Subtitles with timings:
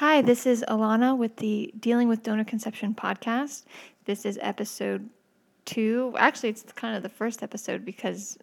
[0.00, 3.64] Hi, this is Alana with the Dealing with Donor Conception podcast.
[4.06, 5.10] This is episode
[5.66, 6.14] two.
[6.16, 8.38] Actually, it's kind of the first episode because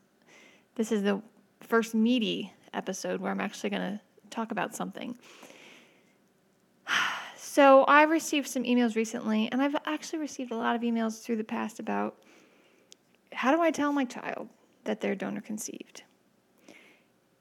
[0.76, 1.20] this is the
[1.62, 4.00] first meaty episode where I'm actually going to
[4.30, 5.18] talk about something.
[7.40, 11.38] So, I've received some emails recently, and I've actually received a lot of emails through
[11.38, 12.18] the past about
[13.34, 14.48] how do I tell my child
[14.84, 16.04] that they're donor conceived?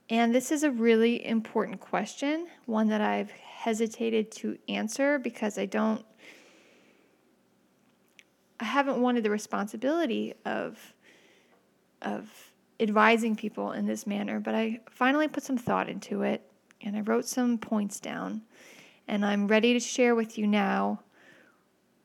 [0.09, 3.31] And this is a really important question, one that I've
[3.67, 6.05] hesitated to answer because I don't,
[8.61, 10.79] I haven't wanted the responsibility of,
[12.01, 12.31] of
[12.79, 16.49] advising people in this manner, but I finally put some thought into it
[16.81, 18.43] and I wrote some points down.
[19.09, 21.01] And I'm ready to share with you now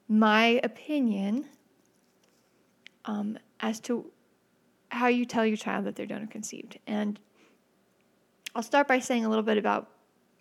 [0.09, 1.45] my opinion
[3.05, 4.09] um, as to
[4.89, 6.79] how you tell your child that they're donor conceived.
[6.87, 7.19] And
[8.55, 9.91] I'll start by saying a little bit about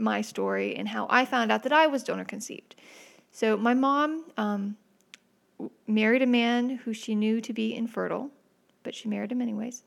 [0.00, 2.74] my story and how I found out that I was donor conceived.
[3.30, 4.76] So, my mom um,
[5.86, 8.30] married a man who she knew to be infertile,
[8.82, 9.84] but she married him anyways.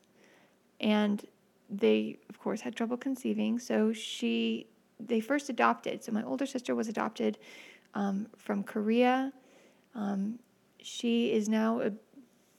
[0.80, 1.24] And
[1.68, 3.58] they, of course, had trouble conceiving.
[3.58, 4.68] So, she
[5.00, 6.02] they first adopted.
[6.04, 7.38] So, my older sister was adopted
[7.94, 9.32] um, from Korea.
[9.94, 10.38] Um,
[10.80, 11.92] she is now a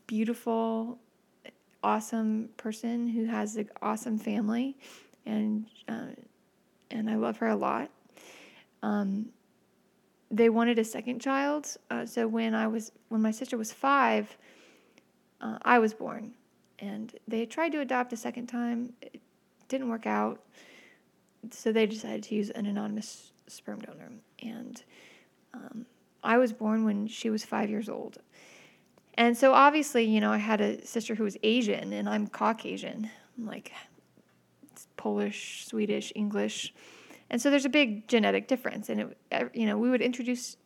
[0.07, 0.99] beautiful,
[1.83, 4.77] awesome person who has an awesome family
[5.25, 6.07] and uh,
[6.95, 7.89] and I love her a lot.
[8.81, 9.27] Um,
[10.31, 14.35] they wanted a second child, uh, so when I was when my sister was five,
[15.41, 16.33] uh, I was born,
[16.79, 18.93] and they tried to adopt a second time.
[19.01, 19.21] It
[19.67, 20.41] didn't work out,
[21.51, 24.83] so they decided to use an anonymous sperm donor, and
[25.53, 25.85] um,
[26.23, 28.17] I was born when she was five years old.
[29.17, 33.09] And so obviously, you know, I had a sister who was Asian, and I'm Caucasian.
[33.37, 33.71] I'm like
[35.05, 36.73] Polish, Swedish, English.
[37.29, 38.89] And so there's a big genetic difference.
[38.89, 38.99] And,
[39.31, 40.57] it, you know, we would introduce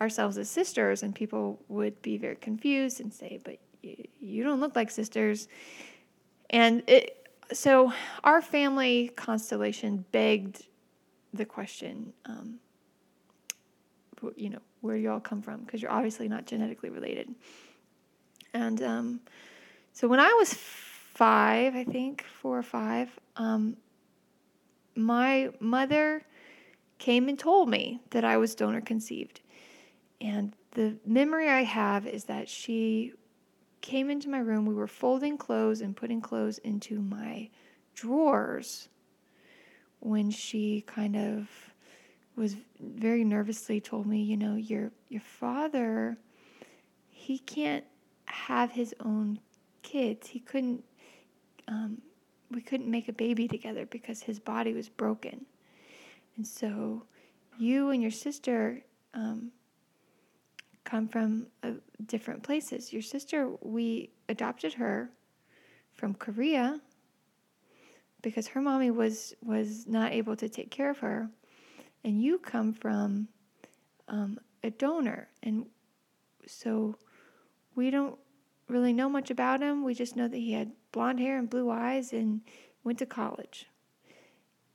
[0.00, 4.76] ourselves as sisters, and people would be very confused and say, but you don't look
[4.76, 5.48] like sisters.
[6.50, 7.92] And it, so
[8.22, 10.68] our family constellation begged
[11.32, 12.60] the question, um,
[14.36, 15.64] you know, where you all come from?
[15.64, 17.34] Because you're obviously not genetically related.
[18.52, 19.20] And um,
[19.92, 20.56] so when I was
[21.14, 23.76] five, I think, four or five, um,
[24.96, 26.22] my mother
[26.98, 29.40] came and told me that I was donor conceived.
[30.20, 33.12] And the memory I have is that she
[33.80, 34.66] came into my room.
[34.66, 37.50] We were folding clothes and putting clothes into my
[37.94, 38.88] drawers
[40.00, 41.48] when she kind of
[42.36, 46.18] was very nervously told me, you know, your your father
[47.24, 47.84] he can't
[48.26, 49.38] have his own
[49.82, 50.28] kids.
[50.28, 50.84] He couldn't
[51.68, 52.00] um,
[52.50, 55.46] we couldn't make a baby together because his body was broken.
[56.36, 57.04] And so
[57.58, 58.82] you and your sister
[59.14, 59.52] um,
[60.84, 61.72] come from uh,
[62.06, 62.92] different places.
[62.92, 65.10] Your sister, we adopted her
[65.94, 66.80] from Korea
[68.22, 71.28] because her mommy was was not able to take care of her,
[72.04, 73.28] and you come from
[74.08, 75.66] um, a donor, and
[76.46, 76.96] so
[77.74, 78.18] we don't
[78.68, 79.84] really know much about him.
[79.84, 82.40] We just know that he had blonde hair and blue eyes and
[82.84, 83.66] went to college.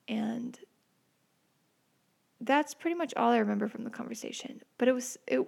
[0.07, 0.59] And
[2.41, 4.61] that's pretty much all I remember from the conversation.
[4.77, 5.47] But it was it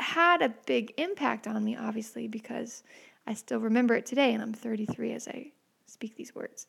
[0.00, 2.82] had a big impact on me obviously because
[3.26, 5.52] I still remember it today and I'm 33 as I
[5.86, 6.66] speak these words.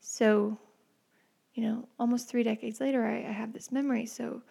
[0.00, 0.58] So,
[1.54, 4.06] you know, almost 3 decades later I, I have this memory.
[4.06, 4.42] So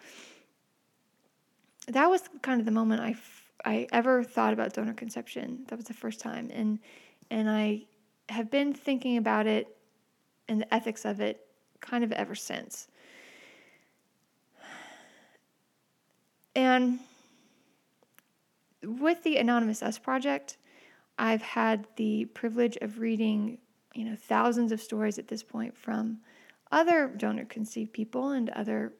[1.88, 3.16] that was kind of the moment I
[3.66, 5.64] I ever thought about donor conception.
[5.68, 6.78] That was the first time, and
[7.30, 7.84] and I
[8.28, 9.76] have been thinking about it
[10.48, 11.46] and the ethics of it
[11.80, 12.88] kind of ever since.
[16.56, 17.00] And
[18.82, 20.56] with the Anonymous Us project,
[21.18, 23.58] I've had the privilege of reading,
[23.94, 26.18] you know, thousands of stories at this point from
[26.72, 28.92] other donor conceived people and other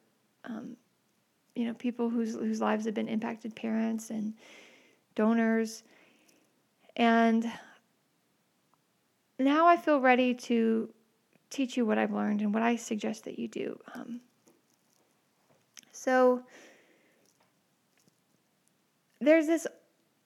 [0.45, 0.77] um,
[1.55, 4.35] you know people whose whose lives have been impacted, parents and
[5.15, 5.83] donors,
[6.97, 7.51] and
[9.39, 10.89] now I feel ready to
[11.51, 13.79] teach you what I've learned and what I suggest that you do.
[13.95, 14.21] Um,
[15.93, 16.43] so
[19.21, 19.67] there's this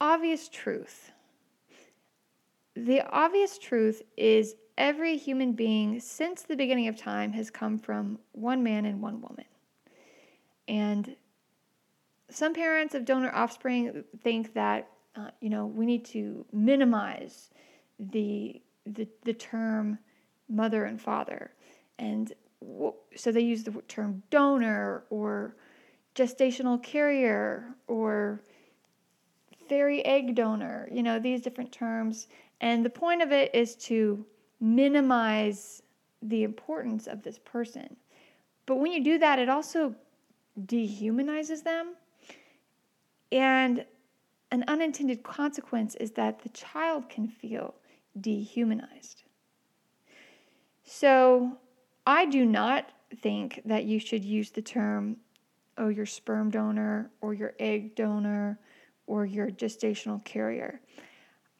[0.00, 1.12] obvious truth.
[2.74, 8.18] The obvious truth is every human being since the beginning of time has come from
[8.32, 9.44] one man and one woman.
[10.68, 11.16] And
[12.30, 17.50] some parents of donor offspring think that uh, you know we need to minimize
[17.98, 18.60] the
[18.94, 19.98] the, the term
[20.48, 21.52] mother and father,
[21.98, 22.32] and
[23.14, 25.56] so they use the term donor or
[26.14, 28.40] gestational carrier or
[29.68, 32.28] fairy egg donor, you know, these different terms.
[32.60, 34.24] And the point of it is to
[34.60, 35.82] minimize
[36.22, 37.96] the importance of this person.
[38.66, 39.94] But when you do that, it also
[40.66, 41.94] dehumanizes them.
[43.30, 43.84] And
[44.50, 47.74] an unintended consequence is that the child can feel
[48.18, 49.22] dehumanized.
[50.84, 51.58] So
[52.06, 52.90] I do not
[53.20, 55.18] think that you should use the term,
[55.76, 58.58] oh, your sperm donor or your egg donor
[59.06, 60.80] or your gestational carrier.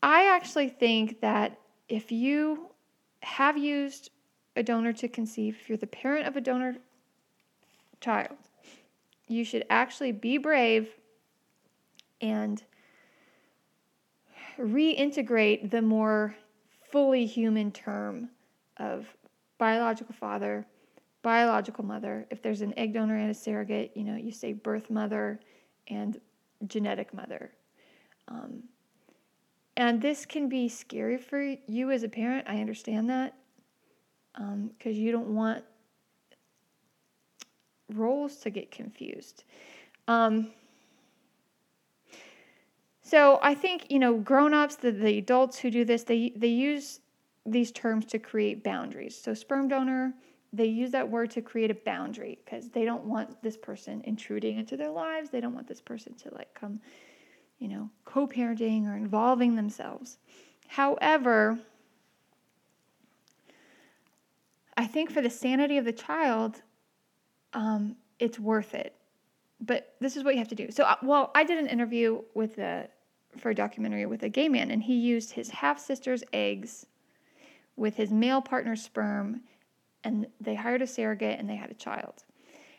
[0.02, 1.58] I actually think that
[1.88, 2.70] if you
[3.22, 4.10] have used
[4.56, 6.76] a donor to conceive, if you're the parent of a donor
[8.00, 8.36] child,
[9.26, 10.88] you should actually be brave
[12.20, 12.62] and
[14.58, 16.34] reintegrate the more
[16.90, 18.30] fully human term
[18.78, 19.06] of
[19.58, 20.66] biological father,
[21.22, 22.26] biological mother.
[22.30, 25.40] If there's an egg donor and a surrogate, you know, you say birth mother
[25.88, 26.20] and
[26.66, 27.52] genetic mother.
[28.28, 28.62] Um,
[29.76, 32.48] and this can be scary for you as a parent.
[32.48, 33.34] I understand that
[34.34, 35.64] because um, you don't want
[37.94, 39.44] roles to get confused.
[40.06, 40.50] Um,
[43.08, 47.00] so I think you know, grown-ups, the, the adults who do this, they they use
[47.46, 49.18] these terms to create boundaries.
[49.18, 50.12] So sperm donor,
[50.52, 54.58] they use that word to create a boundary because they don't want this person intruding
[54.58, 55.30] into their lives.
[55.30, 56.80] They don't want this person to like come,
[57.58, 60.18] you know, co-parenting or involving themselves.
[60.66, 61.58] However,
[64.76, 66.62] I think for the sanity of the child,
[67.54, 68.94] um, it's worth it.
[69.60, 70.70] But this is what you have to do.
[70.70, 72.88] So, uh, well, I did an interview with a
[73.36, 76.86] for a documentary with a gay man, and he used his half sister's eggs
[77.76, 79.42] with his male partner's sperm,
[80.04, 82.24] and they hired a surrogate and they had a child.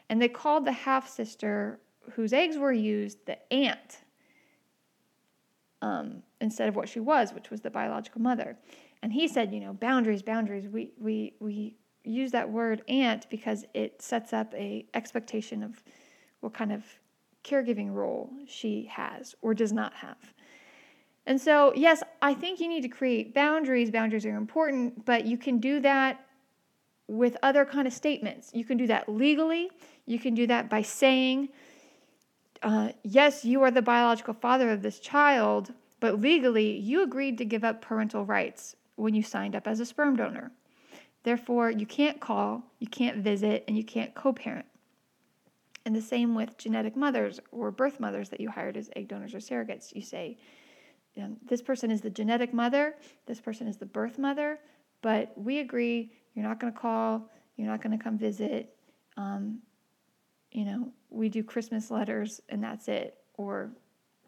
[0.10, 1.80] And they called the half sister
[2.14, 4.00] whose eggs were used the aunt
[5.82, 8.58] um, instead of what she was, which was the biological mother.
[9.02, 10.68] And he said, you know, boundaries, boundaries.
[10.68, 15.82] We we we use that word aunt because it sets up a expectation of
[16.42, 16.84] what kind of
[17.44, 20.34] caregiving role she has or does not have.
[21.30, 23.92] And so, yes, I think you need to create boundaries.
[23.92, 26.26] Boundaries are important, but you can do that
[27.08, 28.50] with other kind of statements.
[28.52, 29.70] You can do that legally.
[30.08, 31.50] You can do that by saying,
[32.64, 37.46] uh, yes, you are the biological father of this child, but legally, you agreed to
[37.46, 40.52] give up parental rights when you signed up as a sperm donor.
[41.22, 44.66] Therefore, you can't call, you can't visit, and you can't co parent.
[45.86, 49.36] And the same with genetic mothers or birth mothers that you hired as egg donors
[49.36, 49.96] or surrogates.
[49.96, 50.40] You say,
[51.46, 52.96] this person is the genetic mother,
[53.26, 54.60] this person is the birth mother,
[55.02, 58.76] but we agree you're not going to call, you're not going to come visit.
[59.18, 59.60] Um,
[60.52, 63.72] you know, we do Christmas letters and that's it, or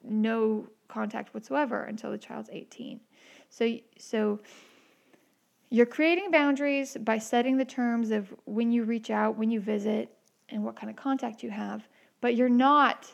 [0.04, 3.00] no contact whatsoever until the child's 18.
[3.50, 4.40] So, so
[5.70, 10.14] you're creating boundaries by setting the terms of when you reach out, when you visit,
[10.52, 11.88] and what kind of contact you have,
[12.20, 13.10] but you're not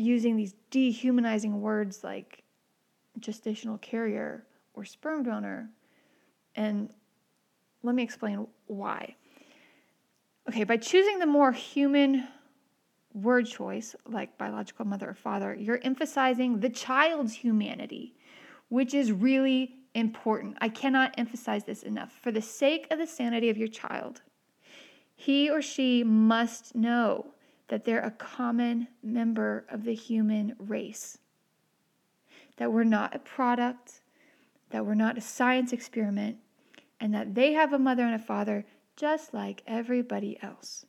[0.00, 2.42] using these dehumanizing words like
[3.18, 4.44] gestational carrier
[4.74, 5.68] or sperm donor.
[6.56, 6.90] And
[7.82, 9.16] let me explain why.
[10.48, 12.26] Okay, by choosing the more human
[13.12, 18.14] word choice, like biological mother or father, you're emphasizing the child's humanity,
[18.68, 20.56] which is really important.
[20.60, 22.12] I cannot emphasize this enough.
[22.22, 24.22] For the sake of the sanity of your child,
[25.16, 27.26] he or she must know
[27.70, 31.18] that they're a common member of the human race.
[32.56, 34.02] That we're not a product,
[34.70, 36.38] that we're not a science experiment,
[36.98, 40.84] and that they have a mother and a father just like everybody else.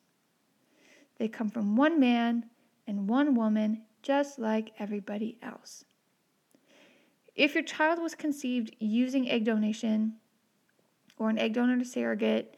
[1.20, 2.46] They come from one man
[2.88, 5.86] and one woman just like everybody else.
[7.36, 10.16] If your child was conceived using egg donation
[11.18, 12.56] or an egg donor to surrogate,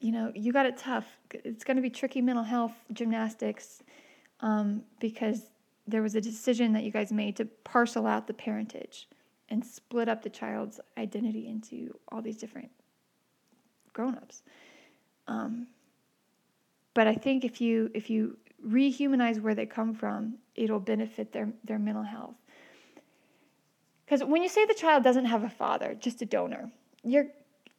[0.00, 1.06] you know, you got it tough.
[1.32, 3.82] It's going to be tricky mental health gymnastics
[4.40, 5.50] um, because
[5.86, 9.08] there was a decision that you guys made to parcel out the parentage
[9.48, 12.70] and split up the child's identity into all these different
[13.92, 14.42] grown-ups.
[15.28, 15.68] Um,
[16.94, 18.36] but I think if you if you
[18.66, 22.34] rehumanize where they come from, it'll benefit their their mental health.
[24.04, 26.70] Because when you say the child doesn't have a father, just a donor,
[27.02, 27.26] you're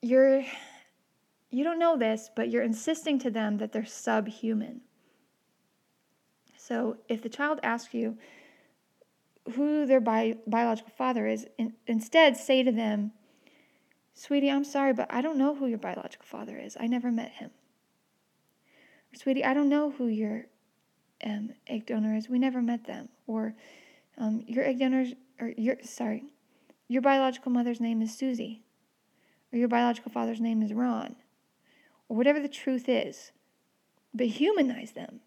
[0.02, 0.44] you're
[1.58, 4.82] you don't know this, but you're insisting to them that they're subhuman.
[6.56, 8.18] So if the child asks you
[9.56, 13.12] who their bi- biological father is, in- instead say to them,
[14.14, 16.76] Sweetie, I'm sorry, but I don't know who your biological father is.
[16.80, 17.52] I never met him.
[19.16, 20.48] sweetie, I don't know who your
[21.24, 22.28] um, egg donor is.
[22.28, 23.10] We never met them.
[23.28, 23.54] Or
[24.18, 26.24] um, your egg donors, or your, sorry,
[26.88, 28.64] your biological mother's name is Susie.
[29.54, 31.16] Or your biological father's name is Ron.
[32.08, 33.32] Whatever the truth is.
[34.14, 35.22] But humanize them.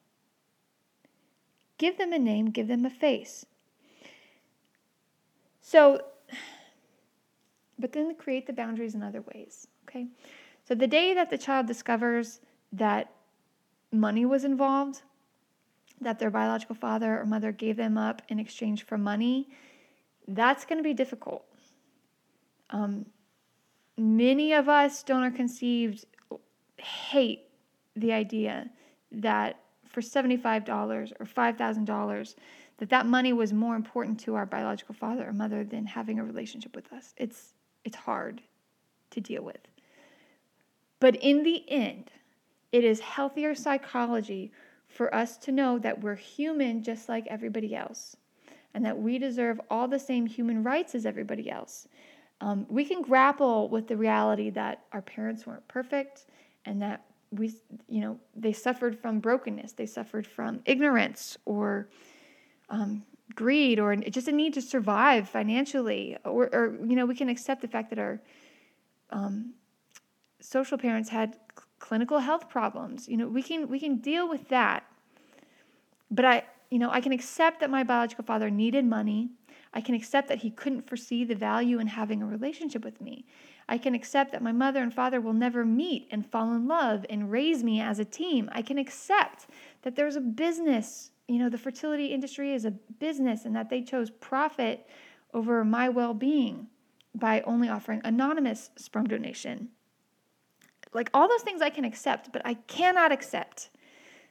[1.78, 3.46] Give them a name, give them a face.
[5.62, 6.02] So,
[7.78, 10.08] but then create the boundaries in other ways, okay?
[10.64, 12.40] So the day that the child discovers
[12.72, 13.12] that
[13.92, 15.02] money was involved,
[16.00, 19.48] that their biological father or mother gave them up in exchange for money,
[20.28, 21.44] that's going to be difficult.
[22.70, 23.06] Um,
[23.96, 26.06] many of us, donor conceived,
[26.80, 27.44] hate
[27.96, 28.70] the idea
[29.12, 32.34] that for $75 or $5,000
[32.78, 36.24] that that money was more important to our biological father or mother than having a
[36.24, 37.14] relationship with us.
[37.16, 38.42] It's it's hard
[39.10, 39.60] to deal with.
[40.98, 42.10] But in the end,
[42.72, 44.52] it is healthier psychology
[44.86, 48.16] for us to know that we're human just like everybody else
[48.74, 51.88] and that we deserve all the same human rights as everybody else.
[52.40, 56.26] Um, we can grapple with the reality that our parents weren't perfect
[56.64, 57.54] and that we,
[57.88, 61.88] you know, they suffered from brokenness, they suffered from ignorance or
[62.68, 63.02] um,
[63.34, 67.62] greed or just a need to survive financially, or, or, you know, we can accept
[67.62, 68.20] the fact that our
[69.10, 69.54] um,
[70.40, 71.36] social parents had
[71.78, 73.08] clinical health problems.
[73.08, 74.84] You know, we can we can deal with that.
[76.10, 79.30] But I, you know, I can accept that my biological father needed money.
[79.72, 83.24] I can accept that he couldn't foresee the value in having a relationship with me.
[83.70, 87.06] I can accept that my mother and father will never meet and fall in love
[87.08, 88.50] and raise me as a team.
[88.52, 89.46] I can accept
[89.82, 93.80] that there's a business, you know, the fertility industry is a business and that they
[93.80, 94.88] chose profit
[95.32, 96.66] over my well being
[97.14, 99.68] by only offering anonymous sperm donation.
[100.92, 103.70] Like all those things I can accept, but I cannot accept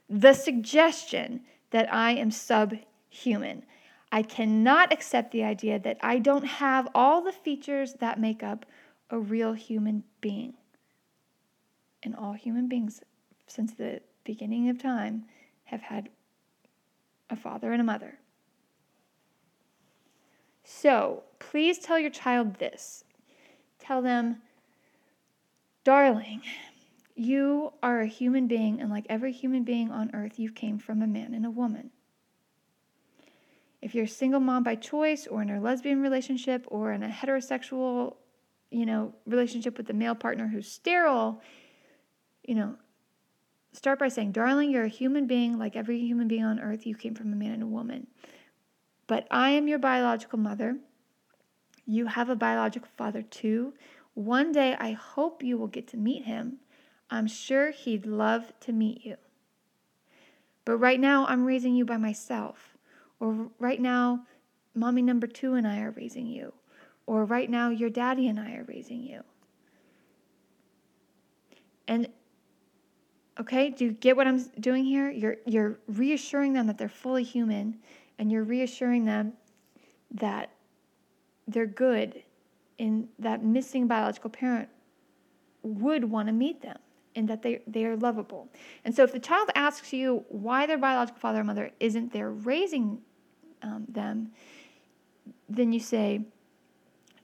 [0.10, 3.64] the suggestion that I am subhuman.
[4.12, 8.66] I cannot accept the idea that I don't have all the features that make up
[9.10, 10.54] a real human being.
[12.04, 13.02] And all human beings,
[13.48, 15.26] since the beginning of time,
[15.66, 16.10] have had
[17.30, 18.20] a father and a mother.
[20.64, 23.04] So please tell your child this.
[23.80, 24.38] Tell them,
[25.84, 26.42] Darling,
[27.16, 31.02] you are a human being, and like every human being on earth, you came from
[31.02, 31.90] a man and a woman.
[33.82, 37.10] If you're a single mom by choice, or in a lesbian relationship, or in a
[37.10, 38.16] heterosexual,
[38.72, 41.42] you know, relationship with the male partner who's sterile,
[42.44, 42.76] you know,
[43.74, 46.86] start by saying, Darling, you're a human being like every human being on earth.
[46.86, 48.08] You came from a man and a woman.
[49.08, 50.78] But I am your biological mother.
[51.86, 53.74] You have a biological father too.
[54.14, 56.58] One day, I hope you will get to meet him.
[57.10, 59.18] I'm sure he'd love to meet you.
[60.66, 62.78] But right now, I'm raising you by myself.
[63.20, 64.26] Or right now,
[64.76, 66.54] mommy number two and I are raising you.
[67.10, 69.24] Or right now, your daddy and I are raising you.
[71.88, 72.08] And
[73.40, 75.10] okay, do you get what I'm doing here?
[75.10, 77.80] You're, you're reassuring them that they're fully human
[78.20, 79.34] and you're reassuring them
[80.12, 80.52] that
[81.48, 82.22] they're good
[82.78, 84.70] and that missing biological parent
[85.64, 86.78] would want to meet them
[87.16, 88.50] and that they, they are lovable.
[88.86, 92.30] And so if the child asks you why their biological father or mother isn't there
[92.30, 93.00] raising
[93.64, 94.30] um, them,
[95.50, 96.22] then you say,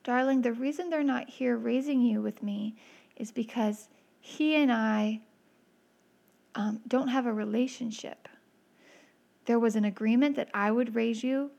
[0.05, 2.75] Darling, the reason they're not here raising you with me
[3.15, 3.89] is because
[4.21, 5.19] he and I
[6.53, 8.29] um, don't have a relationship.
[9.45, 11.49] There was an agreement that I would raise you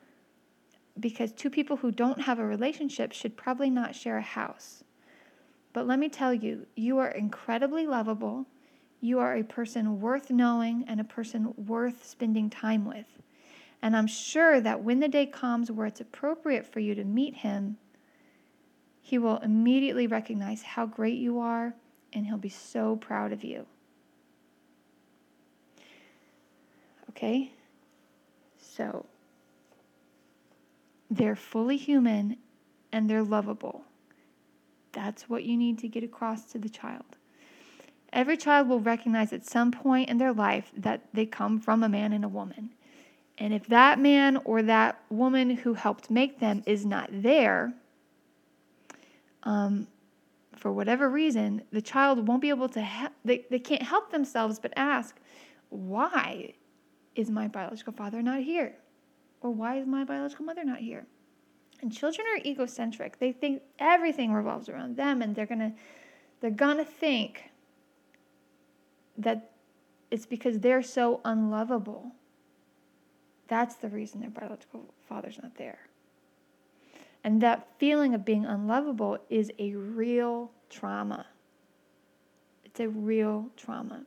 [1.01, 4.85] because two people who don't have a relationship should probably not share a house.
[5.73, 8.47] But let me tell you, you are incredibly lovable.
[9.01, 13.07] You are a person worth knowing and a person worth spending time with.
[13.83, 17.35] And I'm sure that when the day comes where it's appropriate for you to meet
[17.35, 17.77] him,
[19.07, 21.73] he will immediately recognize how great you are
[22.13, 23.65] and he'll be so proud of you.
[27.11, 27.53] Okay?
[28.61, 29.07] So,
[31.09, 32.37] they're fully human
[32.91, 33.85] and they're lovable.
[34.91, 37.17] That's what you need to get across to the child.
[38.13, 41.89] Every child will recognize at some point in their life that they come from a
[41.89, 42.71] man and a woman.
[43.39, 47.73] And if that man or that woman who helped make them is not there,
[49.47, 49.87] um,
[50.57, 54.59] for whatever reason, the child won't be able to, he- they, they can't help themselves
[54.59, 55.17] but ask,
[55.71, 56.53] why
[57.15, 58.75] is my biological father not here?
[59.41, 61.07] Or why is my biological mother not here?
[61.81, 63.19] And children are egocentric.
[63.19, 65.73] They think everything revolves around them and they're going to
[66.41, 67.51] they're going to think
[69.17, 69.53] that
[70.11, 72.13] it's because they're so unlovable.
[73.49, 75.79] That's the reason their biological father's not there.
[77.27, 81.27] And that feeling of being unlovable is a real trauma.
[82.65, 84.05] It's a real trauma.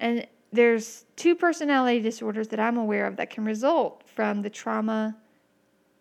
[0.00, 5.16] And there's two personality disorders that I'm aware of that can result from the trauma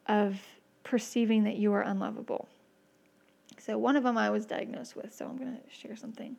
[0.07, 0.41] of
[0.83, 2.49] perceiving that you are unlovable.
[3.59, 6.35] So, one of them I was diagnosed with, so I'm going to share something.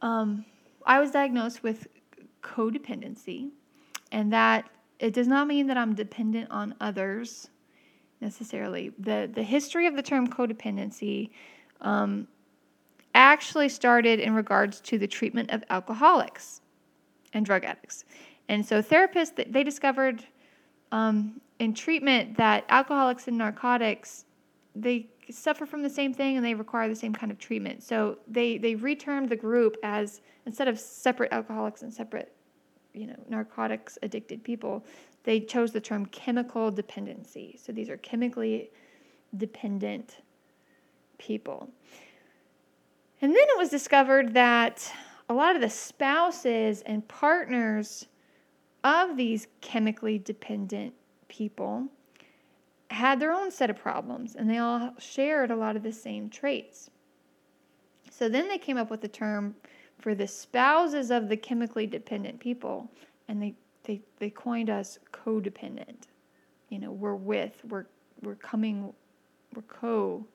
[0.00, 0.44] Um,
[0.86, 1.88] I was diagnosed with
[2.40, 3.50] codependency,
[4.12, 4.70] and that
[5.02, 7.50] it does not mean that I'm dependent on others
[8.20, 8.92] necessarily.
[9.00, 11.30] The, the history of the term codependency
[11.80, 12.28] um,
[13.12, 16.60] actually started in regards to the treatment of alcoholics
[17.32, 18.04] and drug addicts.
[18.48, 20.24] And so therapists, they discovered
[20.92, 24.24] um, in treatment that alcoholics and narcotics,
[24.76, 27.82] they suffer from the same thing and they require the same kind of treatment.
[27.82, 32.32] So they, they retermed the group as, instead of separate alcoholics and separate,
[32.94, 34.84] you know, narcotics addicted people,
[35.24, 37.58] they chose the term chemical dependency.
[37.62, 38.70] So these are chemically
[39.36, 40.18] dependent
[41.18, 41.70] people.
[43.20, 44.92] And then it was discovered that
[45.28, 48.06] a lot of the spouses and partners
[48.84, 50.92] of these chemically dependent
[51.28, 51.86] people
[52.90, 56.28] had their own set of problems and they all shared a lot of the same
[56.28, 56.90] traits.
[58.10, 59.54] So then they came up with the term
[60.02, 62.90] for the spouses of the chemically dependent people
[63.28, 63.54] and they,
[63.84, 66.08] they, they coined us codependent.
[66.68, 67.86] You know, we're with, we're,
[68.22, 68.92] we're coming,
[69.54, 70.26] we're co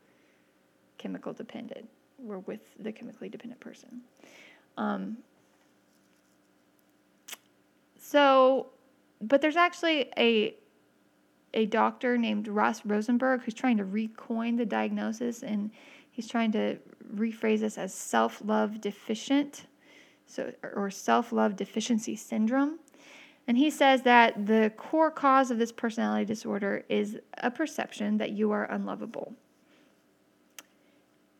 [0.97, 4.01] chemical dependent We're with the chemically dependent person.
[4.77, 5.17] Um,
[7.99, 8.67] so,
[9.21, 10.55] but there's actually a
[11.53, 15.71] a doctor named Ross Rosenberg who's trying to recoin the diagnosis and
[16.11, 16.77] he's trying to
[17.15, 19.65] rephrase this as self-love deficient
[20.25, 22.79] so or self-love deficiency syndrome
[23.47, 28.31] and he says that the core cause of this personality disorder is a perception that
[28.31, 29.33] you are unlovable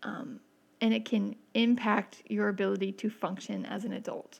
[0.04, 0.40] um,
[0.82, 4.40] and it can impact your ability to function as an adult.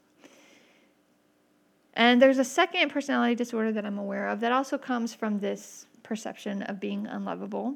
[1.94, 5.88] And there's a second personality disorder that I'm aware of that also comes from this
[6.04, 7.76] perception of being unlovable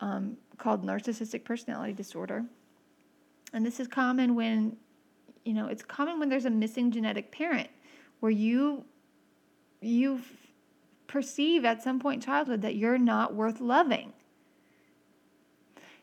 [0.00, 2.44] um, called narcissistic personality disorder.
[3.52, 4.76] And this is common when,
[5.44, 7.68] you know, it's common when there's a missing genetic parent
[8.20, 8.84] where you
[9.82, 10.20] you
[11.06, 14.12] perceive at some point in childhood that you're not worth loving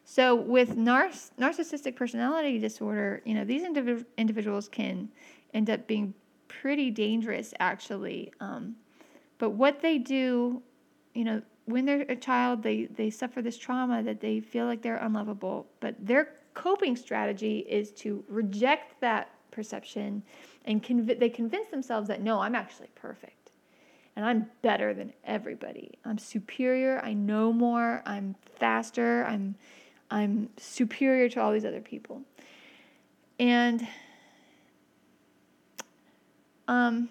[0.10, 5.10] so with narcissistic personality disorder, you know, these indiv- individuals can
[5.54, 6.14] end up being
[6.48, 8.32] pretty dangerous actually.
[8.40, 8.78] Um,
[9.38, 10.64] but what they do,
[11.14, 14.82] you know, when they're a child, they, they suffer this trauma that they feel like
[14.82, 15.68] they're unlovable.
[15.82, 20.24] But their coping strategy is to reject that perception
[20.66, 23.52] and conv- they convince themselves that no, I'm actually perfect
[24.16, 26.00] and I'm better than everybody.
[26.04, 27.00] I'm superior.
[27.04, 28.02] I know more.
[28.08, 29.24] I'm faster.
[29.26, 29.54] I'm
[30.10, 32.24] I'm superior to all these other people.
[33.38, 33.88] And
[36.68, 37.10] um,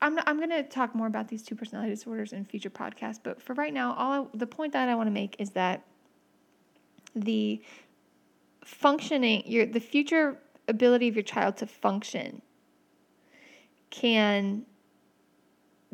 [0.00, 3.40] I'm, I'm going to talk more about these two personality disorders in future podcasts, but
[3.40, 5.84] for right now, all I, the point that I want to make is that
[7.14, 7.62] the
[8.62, 12.42] functioning, your the future ability of your child to function
[13.90, 14.66] can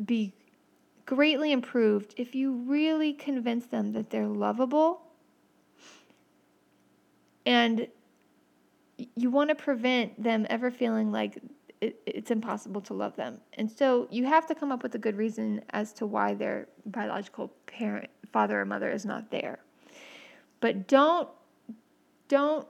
[0.03, 0.33] be
[1.05, 5.01] greatly improved if you really convince them that they're lovable
[7.45, 7.87] and
[9.15, 11.37] you want to prevent them ever feeling like
[11.83, 13.39] it, it's impossible to love them.
[13.53, 16.67] And so you have to come up with a good reason as to why their
[16.85, 19.59] biological parent, father or mother is not there.
[20.59, 21.29] But don't
[22.29, 22.67] don't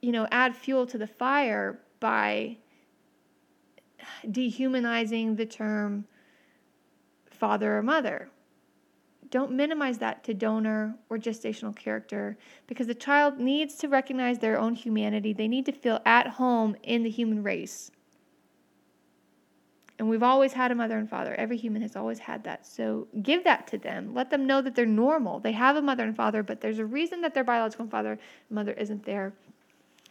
[0.00, 2.56] you know add fuel to the fire by
[4.30, 6.06] dehumanizing the term
[7.30, 8.30] father or mother.
[9.28, 14.58] Don't minimize that to donor or gestational carrier because the child needs to recognize their
[14.58, 15.32] own humanity.
[15.32, 17.90] They need to feel at home in the human race.
[19.98, 21.34] And we've always had a mother and father.
[21.34, 22.66] Every human has always had that.
[22.66, 24.12] So give that to them.
[24.14, 25.40] Let them know that they're normal.
[25.40, 28.18] They have a mother and father, but there's a reason that their biological father
[28.50, 29.32] mother isn't there.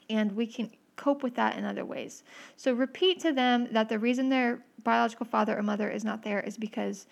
[0.10, 2.24] And we can cope with that in other ways.
[2.58, 6.40] So repeat to them that the reason their biological father or mother is not there
[6.40, 7.06] is because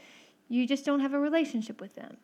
[0.49, 2.17] you just don't have a relationship with them.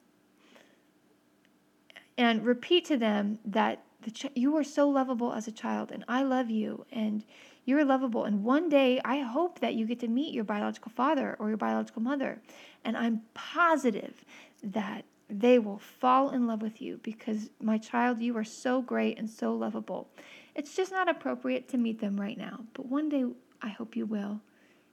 [2.17, 6.03] And repeat to them that the ch- you are so lovable as a child, and
[6.07, 7.23] I love you, and
[7.69, 8.25] you're lovable.
[8.25, 11.58] And one day, I hope that you get to meet your biological father or your
[11.58, 12.41] biological mother.
[12.84, 14.25] And I'm positive
[14.63, 19.19] that they will fall in love with you because, my child, you are so great
[19.19, 20.10] and so lovable.
[20.55, 23.25] It's just not appropriate to meet them right now, but one day
[23.62, 24.41] I hope you will.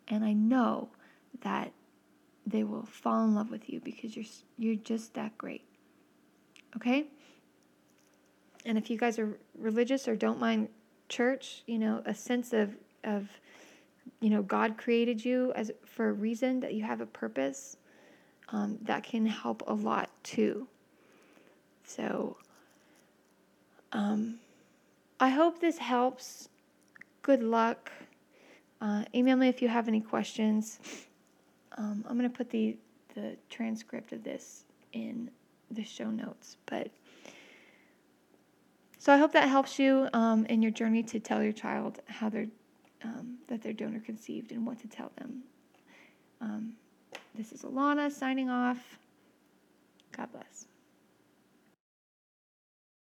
[0.08, 0.90] And I know
[1.40, 1.72] that
[2.46, 4.26] they will fall in love with you because you're
[4.58, 5.64] you're just that great.
[6.76, 7.06] Okay?
[8.66, 10.68] And if you guys are religious or don't mind
[11.08, 13.28] church, you know, a sense of of
[14.20, 17.76] you know, God created you as for a reason that you have a purpose
[18.48, 20.66] um, that can help a lot too.
[21.84, 22.36] So,
[23.92, 24.36] um,
[25.18, 26.48] I hope this helps.
[27.22, 27.90] Good luck.
[28.80, 30.78] Uh, email me if you have any questions.
[31.78, 32.76] Um, I'm going to put the,
[33.14, 35.30] the transcript of this in
[35.70, 36.56] the show notes.
[36.66, 36.90] But
[39.06, 42.28] so I hope that helps you um, in your journey to tell your child how
[42.28, 42.48] they're
[43.04, 45.44] um, that they're donor conceived and what to tell them.
[46.40, 46.72] Um,
[47.36, 48.98] this is Alana signing off.
[50.10, 50.66] God bless.